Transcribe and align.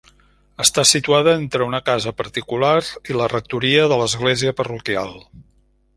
Està 0.63 0.85
situada 0.91 1.35
entre 1.41 1.67
una 1.67 1.81
casa 1.91 2.13
particular 2.23 2.73
i 3.13 3.19
la 3.21 3.27
rectoria 3.35 3.87
de 3.93 4.03
l'església 4.03 4.59
parroquial. 4.63 5.15